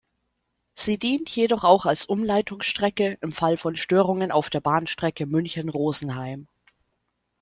[0.73, 6.47] Sie dient jedoch auch als Umleitungsstrecke im Fall von Störungen auf der Bahnstrecke München–Rosenheim.